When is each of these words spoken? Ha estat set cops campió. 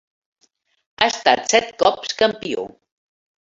Ha 1.01 1.09
estat 1.13 1.53
set 1.53 1.69
cops 1.83 2.17
campió. 2.23 2.65